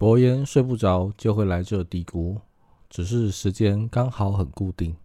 [0.00, 2.40] 伯言睡不着就会来这嘀咕，
[2.88, 4.96] 只是时间刚好很固定。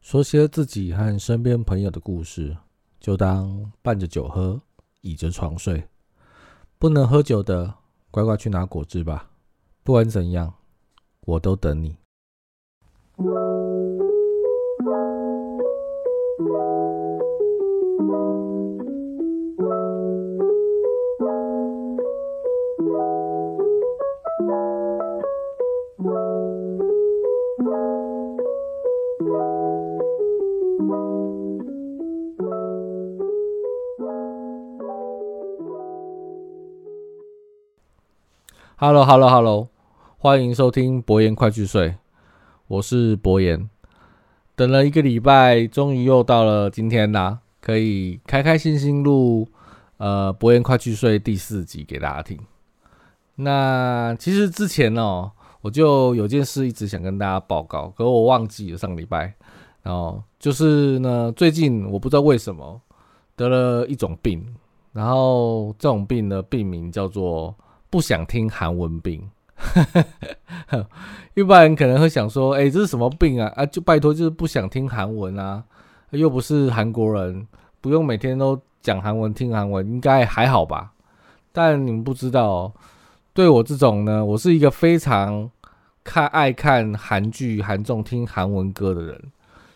[0.00, 2.56] 说些自己和身边朋友的故事，
[2.98, 4.58] 就当伴着酒喝，
[5.02, 5.86] 倚着床睡。
[6.78, 7.74] 不能喝酒的，
[8.10, 9.32] 乖乖去拿果汁吧。
[9.82, 10.54] 不管怎样，
[11.26, 11.98] 我都等你。
[38.84, 39.68] Hello，Hello，Hello，
[40.18, 41.94] 欢迎收听博言快去睡，
[42.66, 43.70] 我是博言。
[44.56, 49.46] 等了一个礼拜，终于又到了今天啦，可以开开心心录
[49.98, 52.36] 呃博言快去睡第四集给大家听。
[53.36, 55.30] 那其实之前哦，
[55.60, 59.32] 我就有件事一直想跟大家报告，可我忘记了上礼拜。
[59.84, 62.80] 然后就是呢，最近我不知道为什么
[63.36, 64.44] 得了一种病，
[64.92, 67.54] 然后这种病的病名叫做。
[67.92, 69.28] 不想听韩文病，
[71.36, 73.52] 一般人可能会想说：“哎，这是什么病啊？
[73.54, 75.62] 啊，就拜托，就是不想听韩文啊，
[76.08, 77.46] 又不是韩国人，
[77.82, 80.92] 不用每天都讲韩文听韩文，应该还好吧？”
[81.52, 82.72] 但你们不知道，
[83.34, 85.50] 对我这种呢，我是一个非常
[86.02, 89.22] 看爱看韩剧、韩综、听韩文歌的人，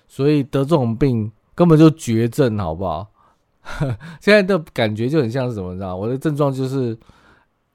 [0.09, 3.09] 所以得这种病根本就绝症，好不好？
[4.22, 5.75] 现在的感觉就很像是什么？
[5.75, 6.98] 知道我的症状就是。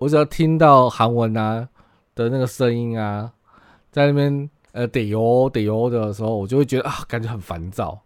[0.02, 1.70] 我只要听到韩文啊
[2.16, 3.32] 的那个声音啊，
[3.92, 8.02] 在那边呃得油得油的时候，我就会觉得啊，感觉很烦躁，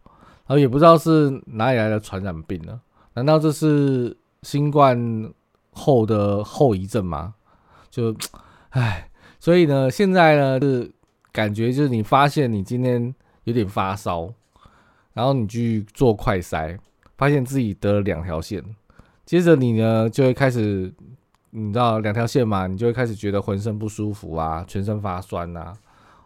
[0.45, 2.81] 然后也不知道是哪里来的传染病呢？
[3.13, 5.33] 难道这是新冠
[5.71, 7.33] 后的后遗症吗？
[7.89, 8.13] 就
[8.71, 10.91] 唉，所以呢，现在呢是
[11.31, 14.29] 感觉就是你发现你今天有点发烧，
[15.13, 16.77] 然后你去做快筛，
[17.17, 18.61] 发现自己得了两条线，
[19.25, 20.93] 接着你呢就会开始。
[21.57, 22.67] 你知道两条线嘛？
[22.67, 25.73] 你就会开始觉得浑身不舒服啊，全身发酸啊，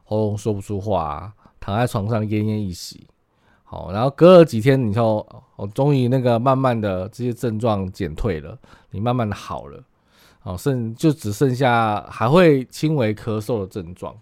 [0.03, 3.05] 喉咙说不出话，啊，躺在床上奄奄一息。
[3.63, 5.23] 好，然后隔了几天，你就
[5.55, 8.57] 我终于那个慢慢的这些症状减退了，
[8.89, 9.83] 你慢慢的好了，
[10.41, 14.15] 哦，剩就只剩下还会轻微咳嗽的症状，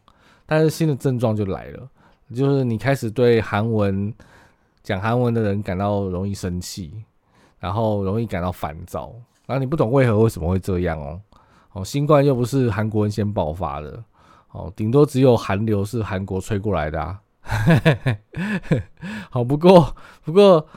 [0.45, 1.89] 但是新的症状就来了，
[2.35, 4.13] 就是你开始对韩文
[4.83, 6.91] 讲韩文的人感到容易生气，
[7.59, 9.15] 然后容易感到烦躁。
[9.47, 11.19] 然后你不懂为何为什么会这样哦？
[11.71, 14.03] 哦，新冠又不是韩国人先爆发的，
[14.51, 17.19] 哦，顶多只有韩流是韩国吹过来的啊。
[19.31, 20.67] 好，不过不过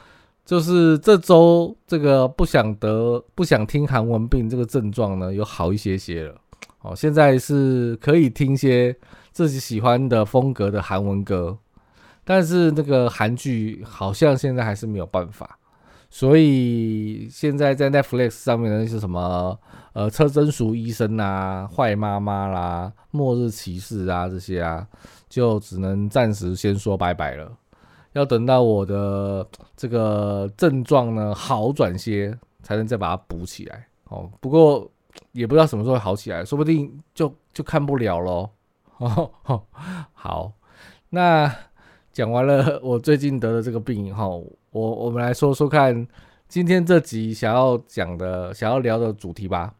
[0.44, 6.34] 就是这周这个不想得不想听韩文病这个症状呢，有好一些些了。
[6.82, 8.96] 哦，现在是可以听些
[9.32, 11.58] 自己喜欢的风格的韩文歌，
[12.24, 15.58] 但是那个韩剧好像现在还是没有办法。
[16.12, 19.56] 所以现在在 Netflix 上面的那些什么
[19.92, 24.84] 呃车真淑医生啊、坏妈妈啦、末日骑士啊这些啊，
[25.28, 27.56] 就只能暂时先说拜拜了。
[28.12, 33.86] 要等到我的这个症状呢好转些，才能再把它补起来。
[34.08, 34.90] 哦，不过
[35.30, 38.50] 也不知道什么时候会好起来，说不定就就看不了喽。
[38.98, 39.30] 哦，
[40.12, 40.52] 好，
[41.10, 41.54] 那
[42.12, 44.44] 讲完了我最近得的这个病以后。
[44.70, 46.06] 我我们来说说看，
[46.48, 49.74] 今天这集想要讲的、想要聊的主题吧。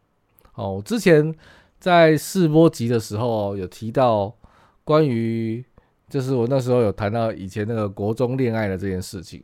[0.55, 1.33] 哦，我之前
[1.79, 4.35] 在试播集的时候有提到
[4.83, 5.65] 关于，
[6.09, 9.41] 就是我那时候有谈到以前那个国中恋爱的这件事情，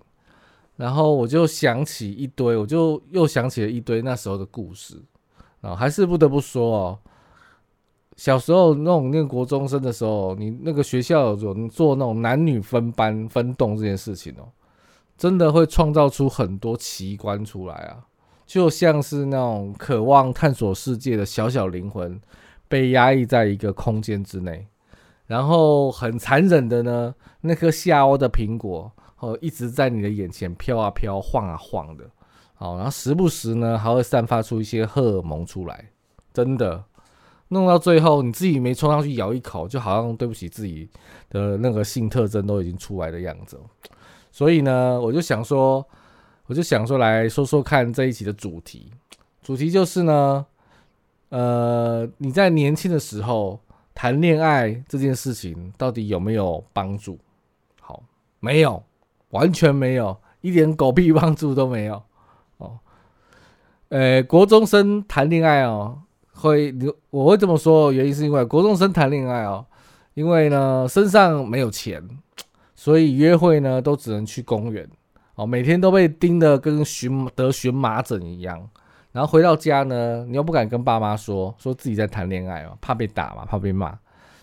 [0.74, 5.00] 然后我就想起一堆，我就又想起了一堆那时候的故事
[5.60, 6.98] 啊，还是不得不说哦，
[8.16, 14.48] 小时候那种念国中生的时候，你那个学校有做那种男女分班分栋这件事情哦。
[15.16, 18.04] 真的会创造出很多奇观出来啊，
[18.44, 22.20] 就像是那种渴望探索世界的小小灵魂，
[22.68, 24.66] 被压抑在一个空间之内，
[25.26, 32.04] 然后很残忍的呢，那颗下凹的苹果哦，一直在你的眼前飘啊飘，晃啊晃的，
[32.54, 35.90] 好，然后时不时呢还会散发出一些荷尔蒙出来，
[36.34, 36.84] 真的
[37.48, 40.90] 弄到最后你自己没冲上去咬一口，就好像对不起自己
[41.30, 43.58] 的那个性特征都已经出来的样子。
[44.36, 45.82] 所以呢，我就想说，
[46.44, 48.92] 我就想说来说说看这一期的主题。
[49.42, 50.44] 主题就是呢，
[51.30, 53.58] 呃，你在年轻的时候
[53.94, 57.18] 谈恋爱这件事情到底有没有帮助？
[57.80, 58.02] 好，
[58.38, 58.82] 没有，
[59.30, 62.02] 完全没有，一点狗屁帮助都没有。
[62.58, 62.78] 哦，
[63.88, 65.98] 呃，国中生谈恋爱哦，
[66.34, 66.74] 会，
[67.08, 69.64] 我会这么说，原因是因为国中生谈恋爱哦，
[70.12, 72.06] 因为呢身上没有钱，
[72.76, 74.88] 所以约会呢都只能去公园
[75.34, 78.56] 哦，每天都被盯得跟荨得荨麻疹一样，
[79.10, 83.98] 然后回到家呢，你又不敢跟爸妈说，说自己在谈恋爱嘛，怕被打嘛，怕被骂，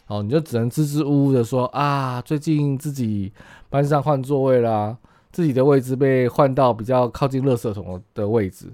[0.08, 3.32] 哦，你就只能支支吾吾的说啊，最近自己
[3.70, 4.98] 班上换座位啦，
[5.32, 8.68] 自己的位置被换到比较靠近垃圾桶的位置，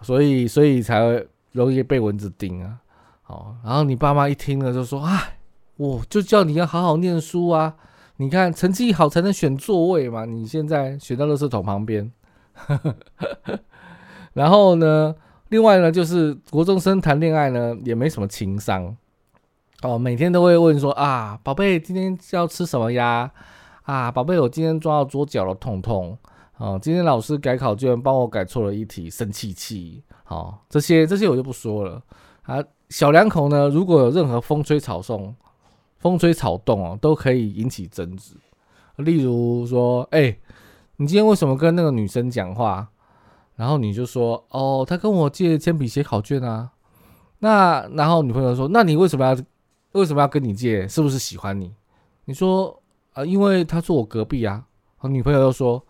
[0.00, 1.22] 所以所以才。
[1.52, 2.78] 容易被蚊子叮啊，
[3.26, 5.22] 哦，然后你爸妈一听了就说：“啊，
[5.76, 7.76] 我就叫你要好好念书啊！
[8.22, 12.08] 你看成绩好才能选座位嘛，你现在选到垃圾桶旁边。”
[14.32, 15.12] 然后呢，
[15.48, 18.96] 另外呢，就是国中生谈恋爱呢也没什么情商
[19.82, 23.28] 哦，每天都会问说：“啊，宝贝，今天要吃什么呀？
[23.82, 26.16] 啊，宝贝，我今天抓到桌脚了，痛痛。
[26.58, 32.00] 哦，今天老师改考卷帮我改错了一题，生气气。”哦，这些这些我就不说了
[32.42, 32.62] 啊。
[32.88, 35.34] 小两口呢，如果有任何风吹草动、
[36.02, 38.34] 风吹草动哦，都可以引起争执。
[38.96, 40.36] 例如说，哎，
[40.96, 42.86] 你今天为什么跟那个女生讲话？
[43.56, 46.72] 然后你就说，哦，她跟我借铅笔写考卷啊。
[47.38, 49.36] 那然后女朋友说，那你为什么要
[49.92, 50.86] 为什么要跟你借？
[50.86, 51.72] 是不是喜欢你？
[52.26, 52.82] 你说
[53.14, 54.66] 啊，因为他坐我隔壁啊。
[55.04, 55.82] 女朋友又说。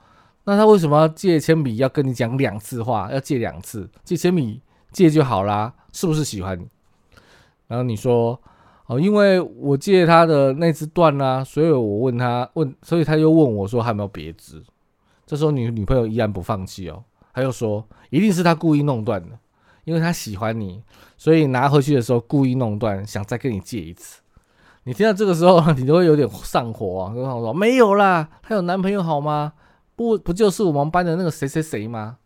[0.44, 1.76] 那他为什么要借铅笔？
[1.76, 3.88] 要跟你讲两次话，要借两次？
[4.03, 4.61] 借铅笔
[4.91, 6.67] 借就好啦，是不是喜欢你？
[7.69, 8.37] 然后你说
[8.87, 14.62] 哦，因为我借他的那只断啦，所以我问他问，所以他又问我说还有没有别只？
[15.25, 17.02] 这时候你女朋友依然不放弃哦，
[17.32, 19.38] 他又说一定是他故意弄断的，
[19.84, 20.82] 因为他喜欢你，
[21.17, 24.20] 所以拿回去的时候故意弄断，想再跟你借一次。
[24.84, 29.52] 你听到这个时候， 你都会有点上火啊，跟他说没有啦，她有男朋友好吗？
[29.94, 32.17] 不不就是我们班的那个谁谁谁吗？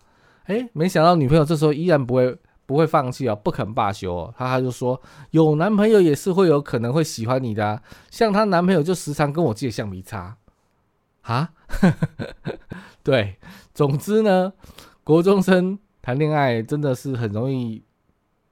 [0.44, 2.34] 哎，没想到女朋友这时候依然不会
[2.66, 4.34] 不会放弃哦，不肯罢休哦。
[4.36, 7.80] 她她就说有男朋友也是会有可能会喜欢你的，
[8.10, 10.36] 像她男朋友就时常跟我借橡皮擦
[11.22, 11.50] 啊。
[13.02, 13.36] 对，
[13.72, 14.52] 总之呢，
[15.02, 17.82] 国中生谈恋爱真的是很容易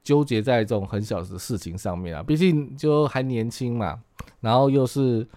[0.02, 4.00] 纠结在这种很小的事情上面啊，毕竟就还年轻嘛，
[4.40, 5.28] 然后又是。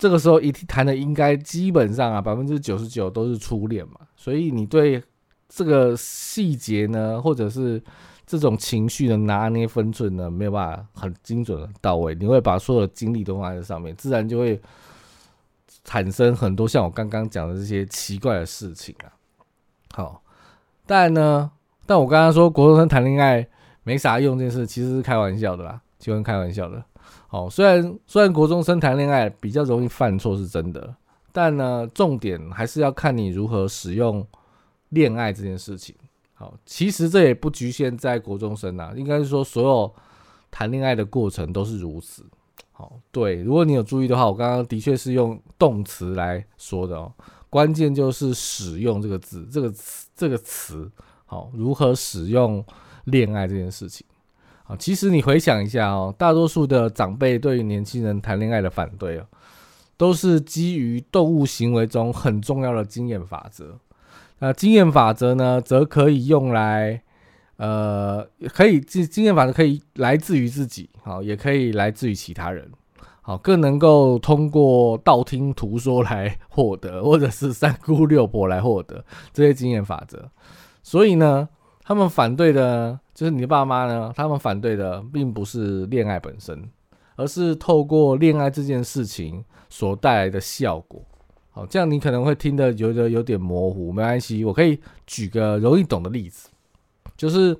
[0.00, 5.02] 这个时候一谈的应该基本上啊百分之九十九都是初恋嘛，所以你对
[5.48, 7.82] 这个细节呢，或者是
[8.26, 14.60] 这种情绪的拿捏分寸呢，没有办法很精准的到位，你会把所有的精力都放在上面，自然就会
[15.84, 19.08] 产生很多像我刚刚讲的这些奇怪的事情啊。
[19.94, 20.22] 好，
[20.86, 21.50] 但呢，
[21.86, 23.46] 但我刚刚说国中生谈恋爱
[23.82, 26.84] 没啥用这件事，其实是开玩笑的啦，就跟开玩笑的。
[27.30, 30.94] 哦，虽然虽然国中生谈恋爱比较容易犯错是真的，
[31.32, 34.26] 但呢，重点还是要看你如何使用
[34.90, 35.94] 恋爱这件事情。
[36.34, 39.94] 好，其实这也不局限在国中生啊，应该是说所有
[40.50, 42.24] 谈恋爱的过程都是如此。
[42.70, 47.12] 好，对，如果你有注意的话，我刚刚的确是用动词来说的哦，
[47.50, 50.88] 关键就是使用这个字，这个词，这个词，
[51.26, 52.64] 好，如何使用
[53.06, 54.06] 恋爱这件事情。
[54.62, 59.26] 啊，其实你回想一下哦，大多数的长辈对于年轻人谈恋爱的反对哦，
[59.96, 63.76] 都是基于动物行为中很重要的经验法则。
[64.38, 67.02] 那经验法则呢，则可以用来，
[67.56, 72.70] 呃，可以经经验法则可以来自于自己，好，也可以来自于其他人，
[73.22, 80.30] 好，更能够通过道听途说来获得，或者是三姑六婆来获得这些经验法则。
[80.82, 81.48] 所以呢。
[81.88, 84.12] 他们反对的，就是你的爸妈呢。
[84.14, 86.68] 他们反对的并不是恋爱本身，
[87.16, 91.02] 而是透过恋爱这件事情所带来的效果。
[91.58, 96.50] 好，这样你可能会听得有的有点模糊，没关系，我可以举个容易懂的例子，
[97.16, 97.58] 就是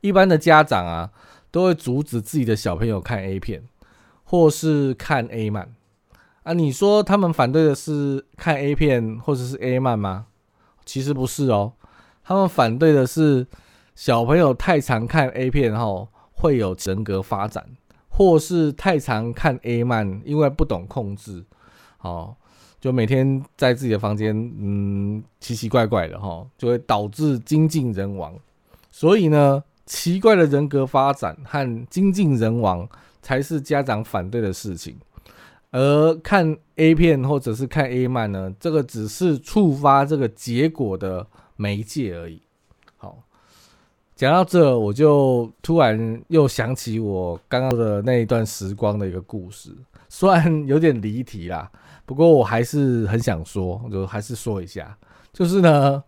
[0.00, 1.10] 一般的家长啊，
[1.50, 3.64] 都会阻止自己的小朋友看 A 片，
[4.22, 5.74] 或是看 A 漫
[6.44, 6.52] 啊。
[6.52, 10.26] 你说他们反对的是看 A 片或者是 A 漫吗？
[10.84, 11.72] 其实不是哦。
[12.22, 13.44] 他们反对的是
[13.96, 17.66] 小朋友太常看 A 片后会有人格发展，
[18.08, 21.44] 或是太常看 A 漫，因为不懂控制，
[22.00, 22.36] 哦，
[22.84, 28.34] 就每天在自己的房间，嗯，奇奇怪怪的哈，就会导致精尽人亡。
[28.90, 32.86] 所以呢，奇怪的人格发展和精尽人亡
[33.22, 34.98] 才是家长反对的事情，
[35.70, 41.26] 而看 A 片或者是看 A 漫呢，这个只是触发这个结果的。
[41.56, 42.42] 媒介而已。
[42.96, 43.16] 好，
[44.16, 49.70] 讲到这，我就突然又想起我刚刚的那一段时光的一个故事，
[50.08, 51.70] 虽然有点离题啦，
[52.06, 54.96] 不过我还是很想说，就还是说一下。
[55.32, 56.02] 就是呢，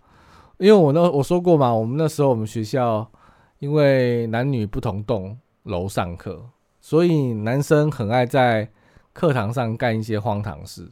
[0.59, 3.11] 因为我那我说过嘛，我们那时候我们学校
[3.59, 6.45] 因为男女不同栋楼上课，
[6.81, 8.71] 所以男生很爱在
[9.13, 10.91] 课堂上干一些荒唐事。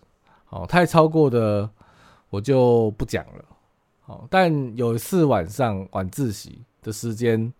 [0.48, 1.68] 哦，太超过的
[2.30, 3.44] 我就不讲了。
[4.00, 7.52] 好，但有一次晚上晚自习的时间，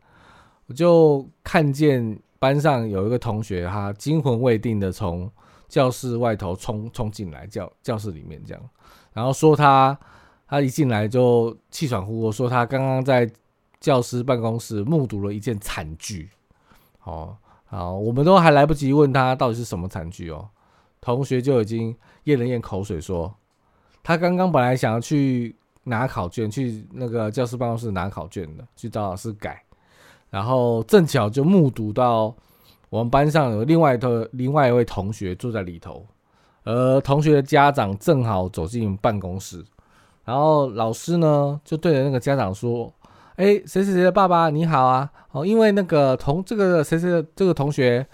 [0.66, 5.30] 我就看见班上有一个同学，他惊魂未定的从
[5.74, 8.62] 教室外头冲冲进来教教室里面，这样，
[9.12, 9.98] 然后说他
[10.46, 13.28] 他一进来就气喘呼呼，说他刚刚在
[13.80, 16.30] 教师办公室目睹了一件惨剧。
[17.02, 20.48] 哦，好，我们都还来不及问他到底是什么惨剧哦，
[21.00, 23.34] 同学就已经咽了咽口水，说
[24.04, 25.56] 他刚刚本来想要去。
[25.86, 29.62] 拿考卷去那个教师办公室拿考卷的，去找老师改，
[30.30, 32.34] 然后正巧就目睹到
[32.94, 36.06] 我们班上有另外的另外一位同学坐在里头，
[36.62, 39.64] 而同学的家长正好走进办公室，
[40.24, 42.94] 然后老师呢就对着那个家长说
[43.34, 48.06] ：“哎，谁谁谁的爸爸你好啊，哦，因为那个同这个谁谁的这个同学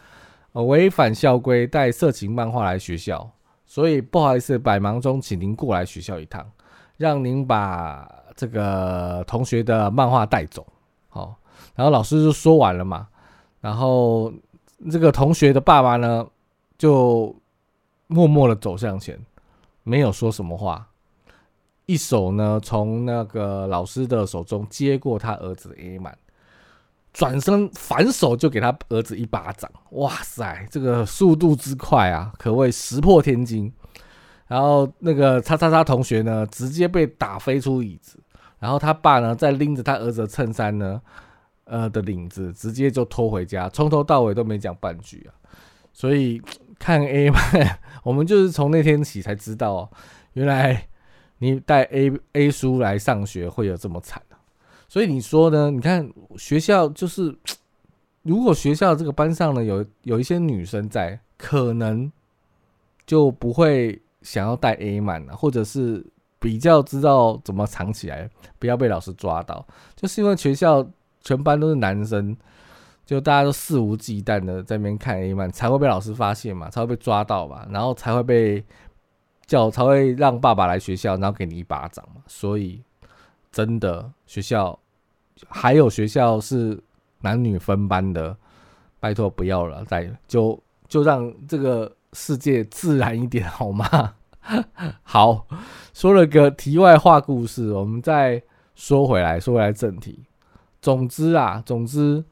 [0.52, 3.30] 违反校规带色情漫画来学校，
[3.66, 6.50] 所以不好意思，百忙中请您过来学校一趟。”
[6.96, 10.66] 让您把这个同学的漫画带走，
[11.10, 11.34] 好，
[11.75, 13.08] 然后老师就说完了嘛，
[13.60, 14.32] 然后
[14.88, 16.25] 这个同学的爸爸呢，
[16.78, 17.34] 就
[18.06, 19.18] 默默的走向前，
[19.82, 20.87] 没有说什么话，
[21.87, 26.16] 一手呢从那个老师的手中接过他儿子的 A 满，
[27.12, 33.72] 转身反手就给他儿子一巴掌，哇塞，这个速度之快啊，可谓石破天惊。
[34.46, 38.18] 然后那个叉叉叉同学呢，直接被打飞出椅子。
[38.58, 41.00] 然后他爸呢，再拎着他儿子的衬衫呢，
[41.70, 45.32] 呃的领子，直接就拖回家，从头到尾都没讲半句啊。
[45.94, 46.42] 所以
[46.78, 49.90] 看 A 漫，我们就是从那天起才知道，
[50.34, 50.88] 原来
[51.38, 54.36] 你带 A A 书来上学会有这么惨啊。
[54.88, 55.70] 所以你说呢？
[55.70, 57.34] 你看学校就是，
[58.22, 62.12] 如果学校这个班上呢有有一些女生在，可能
[63.06, 64.00] 就不会。
[64.22, 66.04] 想要带 A 满啊，或者是
[66.38, 70.86] 比较知道怎么藏起来，不要被老师抓到，就是因为学校
[71.22, 72.36] 全班都是男生，
[73.04, 78.64] 就大家都肆无忌惮的在那边看 A 满，才会被老师发现嘛，才会被抓到嘛，然后才会被
[79.46, 82.22] 叫，才会让爸爸来学校，然后给你一巴掌嘛。
[82.26, 82.82] 所以
[83.50, 84.78] 真的学校
[85.48, 86.82] 还有学校是
[87.20, 88.36] 男女分班的，
[88.98, 91.90] 拜托不要了，再就就让这个。
[92.12, 94.14] 世界自然一点好吗？
[95.04, 95.46] 好，
[95.94, 98.42] 说了个题外话故事，我们再
[98.74, 100.24] 说回来，说回来正题。
[100.80, 102.25] 总之啊，总之，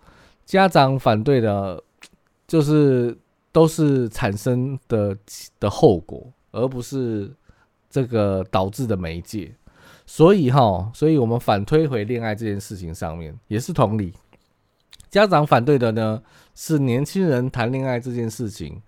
[0.45, 1.83] 家长反对的，
[2.47, 3.17] 就是
[3.53, 5.17] 都是产生的
[5.61, 7.35] 的后果，而不是
[7.91, 9.55] 这个导致的媒介。
[10.07, 14.15] 所以哈，所以我们反推回恋爱这件事情上面，也是同理。
[15.11, 16.23] 家长反对的呢，
[16.55, 18.81] 是年轻人谈恋爱这件事情。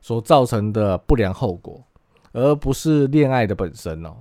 [0.00, 1.84] 所造成的不良后果，
[2.32, 4.14] 而不是恋爱的本身哦。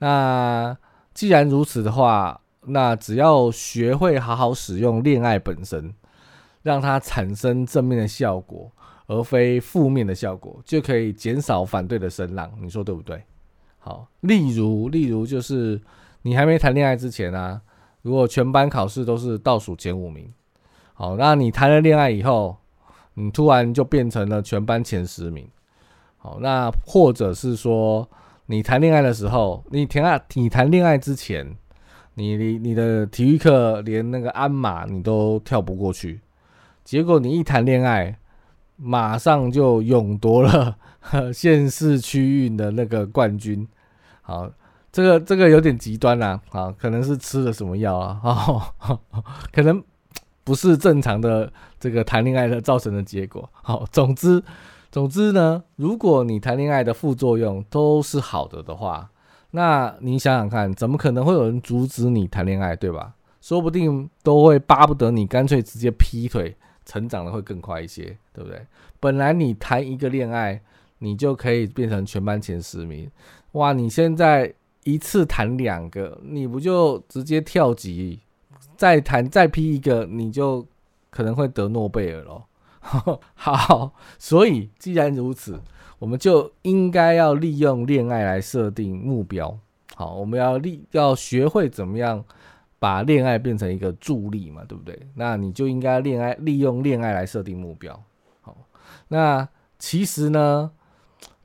[0.00, 0.76] 那
[1.14, 5.94] 既然如此的话，那只要学会好好使用恋爱本身，
[6.62, 8.70] 让它产生正面的效果，
[9.06, 12.50] 而非负面的效果，就可以减少反对的声浪。
[12.60, 13.22] 你说对不对？
[13.78, 15.80] 好，例如，例如就是
[16.22, 17.60] 你还没谈恋爱之前啊，
[18.02, 20.32] 如果全班考试都是倒数前五名，
[20.94, 22.56] 好，那你谈了恋爱以后。
[23.14, 25.46] 你突然就变成了全班前十名，
[26.16, 28.08] 好，那或者是说
[28.46, 31.56] 你谈恋爱的时候，你谈啊，你谈恋爱之前，
[32.20, 36.20] 你你你的体育课连那个鞍马你都跳不过去，
[36.84, 38.18] 结果你一谈恋爱，
[38.76, 40.76] 马上就勇夺了
[41.32, 43.66] 县市区域的那个冠军，
[44.20, 44.50] 好，
[44.92, 49.00] 这个这个有点极端啦，啊，可能是吃了什么药啊， 哦，
[49.50, 49.82] 可能。
[50.42, 53.48] 不是正常的这个谈恋爱的造成的结果。
[53.52, 54.42] 好，总之，
[54.90, 59.10] 总之呢，如果你谈恋爱的副作用都是好的的话，
[59.52, 63.14] 那你想想看，怎么可能会有人阻止你谈恋爱，对吧？
[63.40, 66.54] 说不定都会巴不得你干脆直接劈腿，
[66.84, 68.60] 成长的会更快一些，对不对？
[69.00, 70.60] 本来你谈一个恋爱，
[70.98, 73.10] 你就可以变成全班前十名，
[73.52, 73.72] 哇！
[73.72, 74.52] 你现在
[74.84, 78.20] 一次谈两个，你不就直接跳级？
[78.76, 80.66] 再谈再批一个，你就
[81.10, 82.44] 可能会得诺贝尔喽。
[83.34, 85.60] 好，所以既然如此，
[86.00, 89.56] 我们就应该要利用恋爱来设定目标。
[89.94, 92.24] 好，我们要利要学会怎么样
[92.80, 94.98] 把恋爱变成一个助力嘛，对不对？
[95.14, 98.02] 那你就应该恋爱利用恋爱来设定目标。
[98.40, 98.56] 好，
[99.06, 100.72] 那其实呢，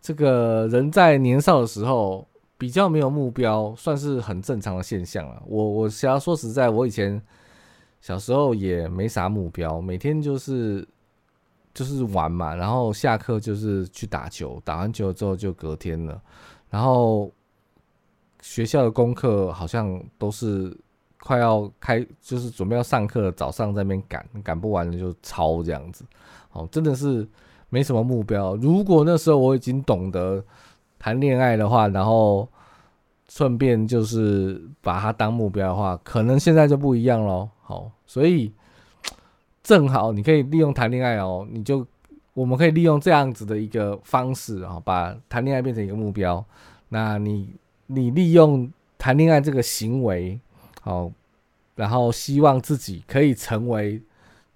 [0.02, 2.28] 这个人在年少的时候。
[2.58, 5.44] 比较没有目标，算是很正常的现象了。
[5.46, 7.22] 我我想要说实在，我以前
[8.00, 10.88] 小时候也没啥目标，每天就是
[11.76, 16.20] 就是玩嘛，然后下课就是去打球，打完球之后就隔天了，
[16.72, 17.32] 然后
[18.42, 20.76] 学校的功课好像都是
[21.20, 26.04] 快要开，就是准备要上课，早上在那边赶，赶不完了就抄这样子，
[26.54, 27.28] 哦，真的是
[27.70, 28.56] 没什么目标。
[28.56, 30.44] 如果那时候我已经懂得
[30.98, 32.48] 谈恋爱的话，然后。
[33.28, 37.50] 顺便就是把它当目标的话，可能现在就不一样喽。
[37.64, 38.54] 好，所以
[39.66, 41.84] 正好你可以利用谈恋爱哦，你就
[42.36, 46.46] 我们可以利用这样子的一个方式啊，把谈恋爱变成一个目标。
[46.90, 47.50] 那你
[47.88, 50.40] 你利用谈恋爱这个行为，
[50.82, 51.12] 好，
[51.74, 54.00] 然后希望自己可以成为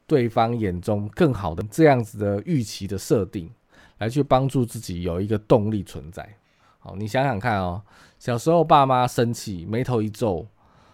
[0.05, 3.49] 对方眼中更好的这样子的预期的设定，
[3.97, 6.27] 来去帮助自己有一个动力存在。
[6.77, 7.81] 好，你想想看哦。
[8.19, 10.45] 小时候，爸妈生气，眉头一皱，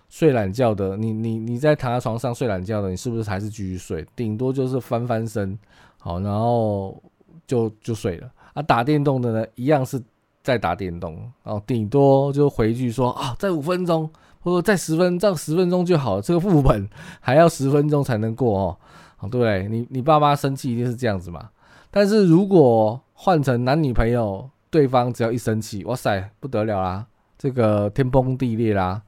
[0.09, 4.05] 睡懒觉的，你你你在躺在床上睡懒觉的，你是不是还是继续睡？
[4.15, 5.57] 顶多就是翻翻身，
[5.99, 7.01] 好，然后
[7.45, 8.31] 就就睡了。
[8.53, 10.01] 啊，打电动的呢，一样是
[10.41, 14.09] 在打电动，哦顶多就回去说啊，再五分钟，
[14.39, 16.21] 或者再十分，这十分钟就好了。
[16.21, 16.87] 这个副本
[17.19, 18.77] 还要十分钟才能过哦，
[19.17, 19.67] 好，对？
[19.67, 21.49] 你你爸妈生气一定是这样子嘛？
[21.91, 27.05] 但是如果换成男女朋友，对方只要一生气，哇塞，不得了啦！
[27.37, 29.01] 这个天崩地裂啦，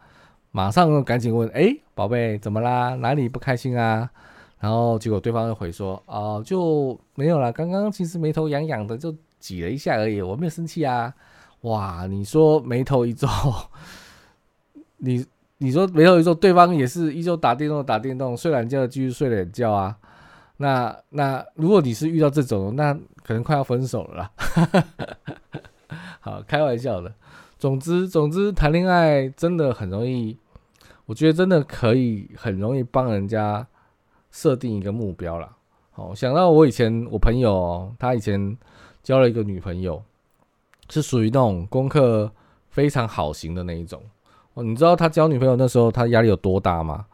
[0.51, 2.95] 马上赶紧问，哎，宝贝，怎么啦？
[2.95, 4.09] 哪里不开心啊？
[4.59, 7.51] 然后结果对方就回说，哦，就没有了。
[7.51, 11.13] 刚刚其实眉头痒痒的，就挤了一下而已，我没有生气啊。
[11.61, 13.27] 哇，你说眉头一皱，
[14.97, 15.23] 你
[15.59, 19.95] 你说眉头一皱，对方也是依旧打电动打电动，睡懒觉继续睡懒觉啊。
[20.57, 24.17] 那那如果你是遇到这种，那可能快要分手了。
[24.17, 24.31] 啦。
[26.19, 27.13] 好，开玩笑的。
[27.57, 30.37] 总之，总之，谈恋爱真的很容易，
[31.07, 33.65] 我觉得真的可以很容易帮人家
[34.29, 35.55] 设定一个目标啦。
[35.95, 38.55] 哦，想到我以前我朋友，哦他以前
[39.01, 40.03] 交了一个女朋友，
[40.89, 42.31] 是属于那种功课
[42.69, 44.01] 非常好型的那一种。
[44.53, 47.07] 哦，你知道他交女朋友那时候他压力有多大吗？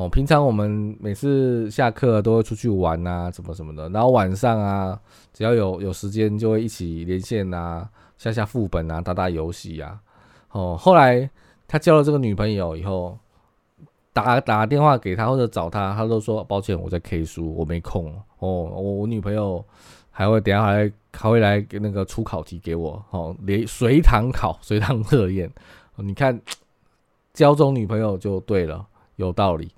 [0.00, 4.98] 哦，平常我们每次下课都会出去玩啊，什么什么的，然后晚上啊，
[5.30, 7.86] 只要有有时间就会一起连线啊。
[8.16, 10.00] 下下副本啊，打打游戏呀。
[10.52, 11.28] 哦，后来
[11.68, 13.18] 他交了这个女朋友以后，
[14.14, 18.06] 打打电话给他或者找他，他都说抱歉，我在 K 书，我没空。
[18.38, 19.62] 哦，我我女朋友
[20.10, 23.04] 还会等下还还会来给那个出考题给我。
[23.10, 25.50] 哦，连随堂考、随堂测验。
[25.96, 26.40] 你看，
[27.34, 28.86] 交中女朋友就对了，
[29.16, 29.70] 有道理。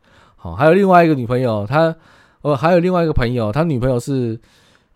[0.42, 1.94] 好，还有另外一个女朋友，他
[2.40, 4.36] 呃还有另外一个朋友，他女朋友是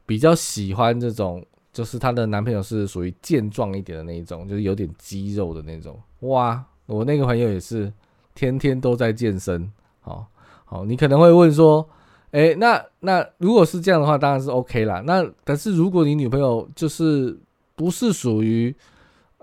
[0.05, 1.45] 比较喜欢这种。
[1.77, 5.95] 就是她的男朋友是属于健壮一点的那一种，就是有点肌肉的那种。
[6.21, 7.93] 哇，我那个朋友也是
[8.35, 9.71] 天天都在健身。
[10.01, 10.27] 好，
[10.65, 11.87] 好，你可能会问说，
[12.31, 15.03] 哎，那那如果是这样的话，当然是 OK 啦。
[15.05, 17.39] 那但是如果你女朋友就是
[17.75, 18.75] 不是属于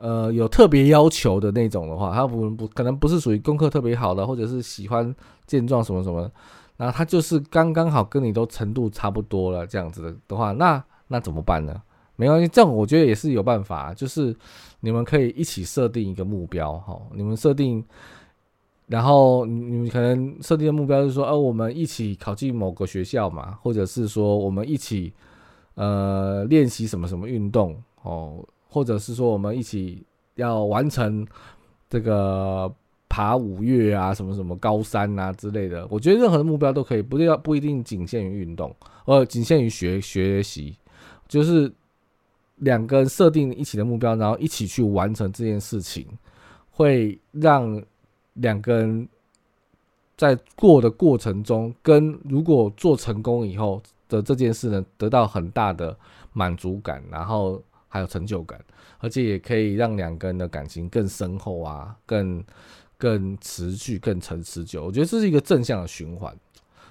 [0.04, 5.16] 呃有特别要求的那种的话，他不不可能不是属于功课特别好的，或者是喜欢
[5.48, 6.30] 健壮什么什么，
[6.76, 11.82] 然后她就是刚刚好跟你都程度差不多了这样子的话，那那怎么办呢？
[12.18, 14.36] 没关系，这种我觉得也是有办法，就是
[14.82, 17.84] 你们可以一起设定一个目标，哈，你们设定，
[18.88, 25.14] 然后你们可能设定的目标是说，哦，我们一起考进某个学校嘛，或者是说我们一起
[25.76, 30.04] 呃练习什么什么运动，哦，或者是说我们一起
[30.36, 31.26] 要完成
[31.90, 32.70] 这个
[33.08, 35.88] 爬五岳啊，什么什么高山啊之类的。
[35.92, 40.76] 我觉得任何的目标都可以，不要不一定仅限于运动，呃，仅限于学学习，
[41.28, 41.72] 就是。
[42.58, 46.08] 两个人设定一起的目标，然后一起去完成这件事情，
[46.70, 47.84] 会让
[48.36, 49.10] 两个人
[50.16, 55.98] 在过的过程中，跟如果做成功以后的这件事呢，得到很大的
[56.32, 57.62] 满足感，然后
[57.94, 58.60] 还有成就感，
[58.98, 62.44] 而且也可以让两个人的感情更深厚啊，更
[62.98, 64.86] 更持续、更长持久。
[64.86, 66.36] 我觉得这是一个正向的循环。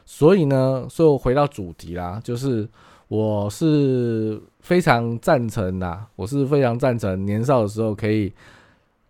[0.04, 2.68] 所以呢，所以我回到主题啦，就是。
[3.08, 8.32] 我是非常赞成啦，我是非常赞成年少的时候可以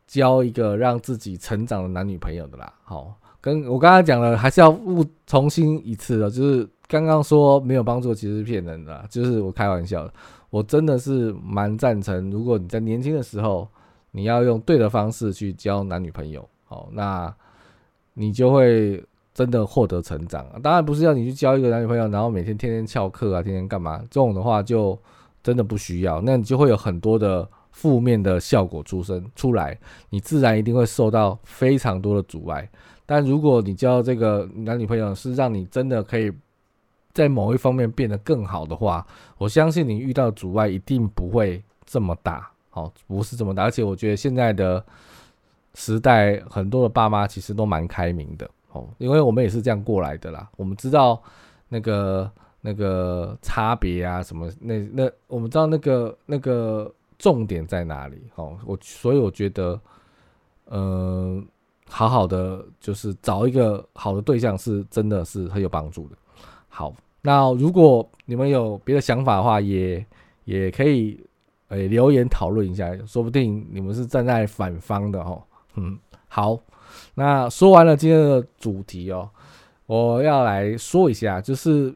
[0.08, 2.72] 交一个让自己成长的男女朋友的啦。
[2.82, 10.12] 好，跟我刚刚讲了，还是要误重新一次的，就是刚刚说没有帮助，其实是骗人的，就是我开玩笑的。
[10.52, 13.66] 我真的是蛮赞成，如果你在年轻的时候，
[14.12, 17.34] 你要用对的方式去交男女朋友，好，那
[18.14, 19.02] 你就会。
[19.34, 23.96] 真的获得成长，当然不是要你去交一个男女朋友，然后每天天天翘课啊，天天干嘛？
[24.10, 24.96] 这种的话就
[25.42, 29.74] 真的不需要，那你就会有很多的负面的效果出生出来，
[30.10, 32.68] 你自然一定会受到非常多的阻碍。
[33.06, 36.30] 但如果你交这个男女朋友是让你真的可以
[37.12, 39.06] 在某一方面变得更好的话，
[39.38, 43.62] 我相信你遇到阻碍一定不会这么大，好，不是这么大。
[43.64, 44.84] 而且我觉得现在的
[45.74, 50.48] 时代，很多的爸妈其实都蛮开明的，哦，因为我们也是这样过来的啦。
[50.56, 51.22] 我们知道
[51.68, 59.80] 那个那个差别啊，什么那那我们知道那个那个重点在哪里，哦，我所以我觉得，
[60.66, 61.42] 呃。
[61.88, 66.16] 好好的，就是找一个好的对象，是真的是很有帮助的。
[66.74, 70.04] 好，那如果你们有别的想法的话，也
[70.44, 71.20] 也可以
[71.68, 75.42] 诶留言讨论一下，说不定你们是站在反方的哦。
[75.76, 76.58] 嗯，好，
[77.14, 79.28] 那说完了今天的主题哦，
[79.84, 81.94] 我要来说一下，就是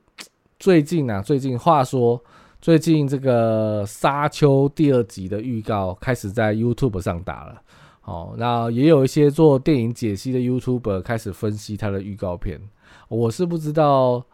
[0.59, 2.23] 最近啊，最近话说，
[2.61, 7.63] 最近这个《沙丘》第二集的预告开始在 YouTube 上打了。
[8.05, 12.61] 哦，那也有一些做电影解析的 YouTuber 开始分析他的预告片。
[13.09, 14.25] 我是不知道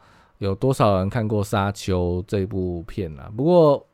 [0.42, 3.86] 有多少人看过《沙丘》这部片啊，不过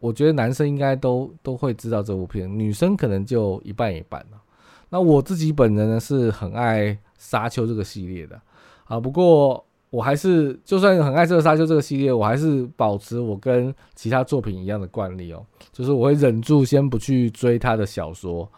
[0.00, 4.40] 我觉得男生应该都都会知道这部片，女生可能就一半一半了。
[4.88, 6.84] 那我自己本人呢是很爱
[7.18, 8.40] 《沙丘》这个系列的
[8.84, 18.50] 啊，不过我还是就算很爱这个《沙丘》这个系列，我还是保持我跟其他作品一样的惯例哦，就是我会忍住先不去追他的小说。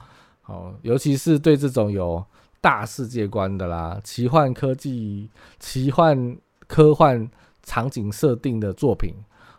[0.47, 2.25] 哦，尤其是对这种有
[2.61, 5.29] 大世界观的啦、奇幻科技、
[5.59, 6.37] 奇幻
[6.69, 7.29] 科幻
[7.65, 9.15] 场景设定的作品，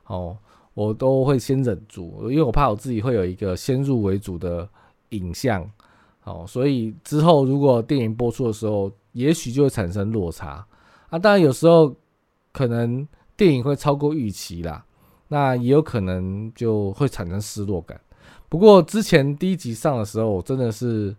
[0.05, 0.37] 哦，
[0.73, 4.69] 我都会先忍住，因为我怕我自己会有一个先入为主的
[5.09, 5.69] 影像，
[6.23, 10.65] 哦，所以之后如果电影播出的时候，也许就会产生落差
[11.09, 11.19] 啊。
[11.19, 11.93] 当然有时候
[12.53, 14.85] 可能电影会超过预期啦，
[15.27, 17.99] 那也有可能就会产生失落感。
[18.47, 21.15] 不过之前第一集上的时候，我真的是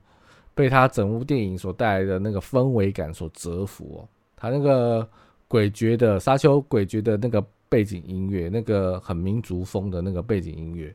[0.55, 4.09] 被他整部电影所带来的那个氛围感所折服哦。
[4.37, 5.07] 他那个
[5.51, 10.95] 诡谲的沙丘诡谲的那个背景音乐，那个很民族风的那个背景音乐，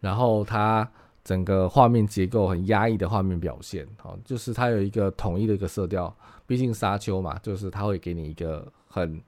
[0.00, 0.88] 然后它
[1.24, 6.16] 整个画面结构很压抑的画面表现，哦，就是它有一个统一的一个色调。
[6.46, 9.20] 毕竟沙丘嘛，就是它会给你一个很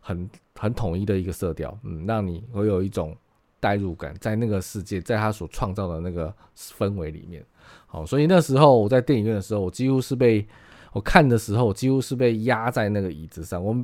[0.00, 3.14] 很很统一的一个色调，嗯，让你会有一种。
[3.60, 7.42] 代入感在那个世界，在他所创造的那个氛围里面，
[7.86, 10.46] 好，所以那时候我在电影院的时候，我几乎是被
[10.92, 13.64] 我看的时候，几乎是被压在那个椅子上。
[13.64, 13.74] 我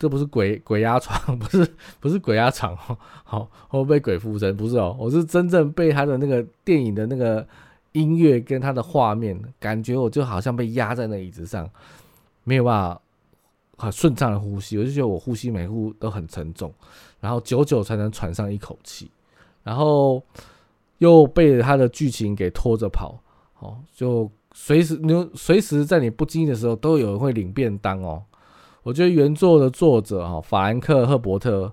[0.00, 2.74] 这不是鬼 鬼压床，不是不是鬼压床，
[3.22, 7.46] 好，我被鬼附身，不是哦，我是真正被他的那个电影的那个
[7.92, 11.68] 音乐跟他的画面，感觉我就好像被压在那椅子上，
[12.44, 13.00] 没有办法
[13.76, 16.72] 很顺畅的呼吸，我就觉得我呼吸每呼都很沉重，
[17.20, 19.10] 然后久久才能喘上一口气。
[19.62, 20.22] 然后
[20.98, 23.20] 又被他的剧情给拖着跑，
[23.58, 28.22] 哦，就随时你随时在你不经意的时候，都有人会领便当哦。
[28.82, 31.72] 我觉得原作的作者哈法兰克·赫伯特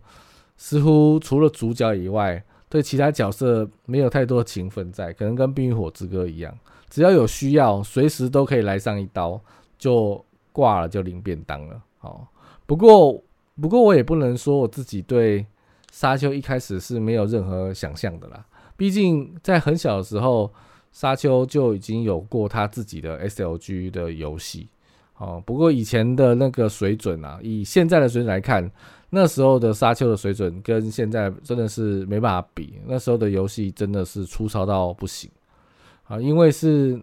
[0.58, 6.54] 似乎除了主角以外，对其他角色没有太多情分在，可能跟《冰与火之歌》一样，
[6.90, 9.40] 只要有需要，随时都可以来上一刀，
[9.78, 11.82] 就挂了就领便当了。
[12.02, 12.28] 哦，
[12.66, 13.22] 不过
[13.62, 15.46] 不过我也不能说我自己对。
[15.90, 20.52] 沙丘一开始是没有任何想象的啦，毕竟在很小的时候，
[20.92, 24.68] 沙丘就已经有过他自己的 SLG 的游戏。
[25.18, 28.70] 哦，不过以前的那个水准啊，以现在的水准来看，
[29.10, 32.80] 那时候的沙丘的水准跟现在真的是没办法比。
[32.86, 35.30] 那时候的游戏真的是粗糙到不行
[36.08, 37.00] 啊，因为是，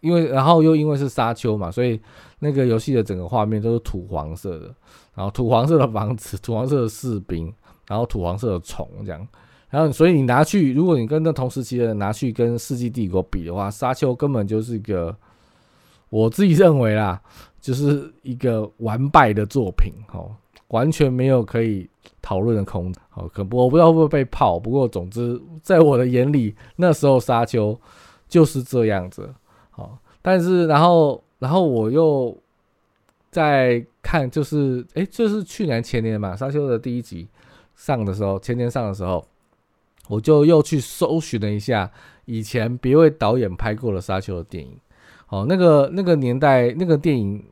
[0.00, 2.00] 因为然后又因为是沙丘嘛，所以
[2.38, 4.74] 那个游戏的整个画面都是土黄色的，
[5.14, 7.52] 然后土黄色的房子，土黄色的士兵。
[7.88, 9.26] 然后土黄色的虫这样，
[9.70, 15.16] 然后所以你拿去，如果你跟那同时期的人拿去跟《世纪帝国》比的话，《沙丘》根本就是一个，
[16.10, 17.20] 我自己认为啦，
[17.60, 20.30] 就是一个完败的作品，哦，
[20.68, 21.88] 完全没有可以
[22.22, 27.74] 讨论的空，好，可我不知道会不会被泡，不过总之在我的眼里，那时候《沙丘》
[28.28, 29.32] 就是这样子，
[29.76, 32.36] 哦，但是然后然后我又
[33.30, 37.28] 在看，就是哎，就是去年前年嘛，《沙丘》的第一集。
[37.78, 39.24] 上的时候，前年上的时候，
[40.08, 41.88] 我就又去搜寻了一下
[42.24, 44.76] 以前别位导演拍过的沙丘的电影。
[45.28, 47.44] 哦，那个那个年代，那个电影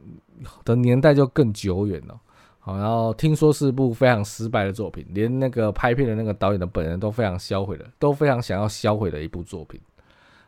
[0.64, 2.18] 的年代就更久远了。
[2.58, 9.80] 好，然后听说是部非常失败的作品，连那个拍片的那个导演的本人都非常销毁的，都非常想要销毁的一部作品。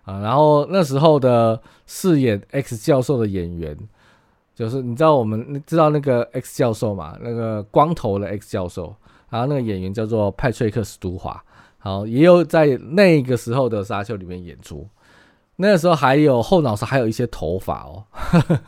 [0.03, 3.77] 啊，然后那时候的饰演 X 教授的演员，
[4.55, 7.17] 就是你知道我们知道那个 X 教授嘛？
[7.21, 8.95] 那个光头的 X 教授。
[9.31, 11.45] 然后那个演员叫做派翠克·斯图华，
[11.77, 14.89] 好，也有在那个时候的《沙丘》里面演出。
[15.61, 18.05] 那个时候还有后脑勺还有一些头发哦。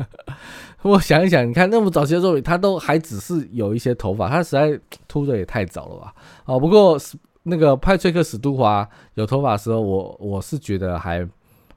[0.83, 6.15] 我想一想，你看那么早期的作品，他都还只是有一些头发，他实在秃的也太早了吧？
[6.47, 6.99] 哦，不过
[7.43, 11.27] 那个派翠克史都华有头发的时候，我我是觉得还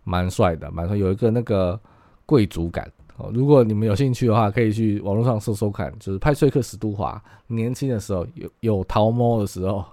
[0.03, 1.79] 蛮帅的，蛮帅，有一个那个
[2.25, 3.29] 贵族感哦。
[3.33, 9.83] 如果你们有兴趣的话，可以去网络上搜搜看，就是派翠克史都华年轻的时候有有桃毛的时候，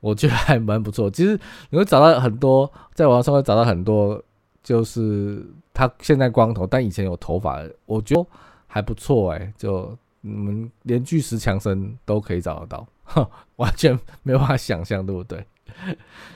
[0.00, 1.10] 我觉得还蛮不错。
[1.10, 4.22] 其实你会找到很多，在网上会找到很多，
[4.68, 5.44] 就是。
[5.78, 8.26] 他现在光头，但以前有头发，我觉得
[8.66, 9.52] 还不错哎。
[9.56, 12.84] 就你们连巨石强森都可以找得到，
[13.54, 15.46] 完全没有办法想象，对不对？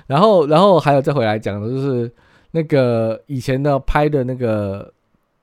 [0.07, 2.09] 然后，然后还有再回来讲的就是
[2.53, 4.95] 那个以前的拍的那个，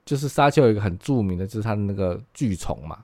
[0.05, 2.99] 就是沙丘有一个很著名的，就是他的那个巨虫嘛。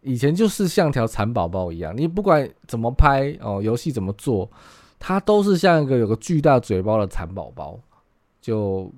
[0.00, 4.50] 以前就是像条蚕宝宝一样，你不管怎么拍哦，游戏怎么做，
[4.98, 7.78] 它都是像一个有个巨大嘴巴的蚕宝宝，
[8.42, 8.92] 就。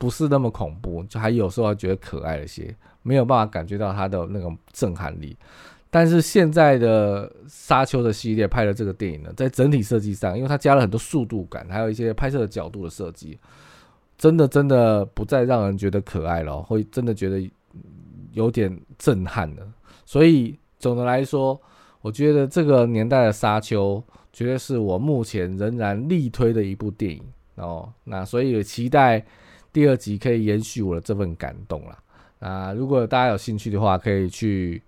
[0.00, 5.36] 不是那么恐怖，就还有时候还觉得可爱一些，没有办法感觉到它的那种震撼力。
[5.90, 13.38] 但是现在的沙丘的系列拍的这个电影呢，在整体设计上，因为它加了很多速度感，还有一些拍摄的角度的设计，
[14.16, 17.50] 真的真的不再让人觉得可爱了，会真的觉得
[18.32, 19.68] 有点震撼的。
[20.06, 21.60] 所以总的来说，
[22.00, 27.22] 我觉得这个年代的沙丘，绝对是我目前仍然力推的一部电影
[27.56, 27.92] 哦。
[28.04, 29.24] 那所以也期待。
[29.72, 31.96] 第二集可以延续我的这份感动啦。
[32.40, 32.72] 啊！
[32.72, 34.82] 如果大家有兴趣的话，可以去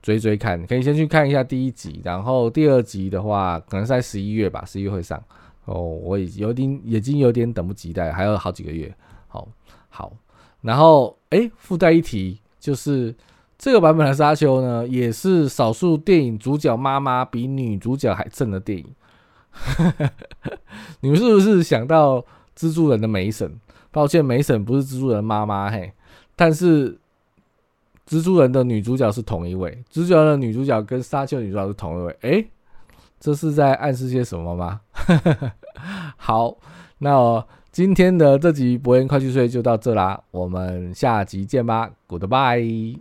[0.00, 5.20] 追追看，可以先去看一下第一集，然后第二集的话，可能在十一月吧，十一月会上
[5.64, 5.82] 哦。
[5.82, 8.94] 我已经有点已经有点等不及待，还有好几个月。
[9.26, 9.48] 好，
[9.88, 10.12] 好，
[10.60, 13.12] 然后哎，附带一提，就是
[13.58, 18.86] 这个版本的沙丘呢，也是少数电影主角妈妈比女主角还正的电影。
[21.00, 22.24] 你们是不是想到
[22.56, 23.58] 蜘蛛人的梅婶？
[23.90, 25.92] 抱歉，梅婶不是蜘蛛人妈妈嘿，
[26.36, 26.98] 但是
[28.06, 32.50] 蜘蛛人的女主角是同一位，蜘蛛人的女主角跟沙丘女主角是同一位，诶，
[33.18, 34.80] 这是在暗示些什么吗？
[36.16, 36.56] 好，
[36.98, 42.98] 那今天的这集博言快去睡就到这啦，我们下集见吧，Goodbye。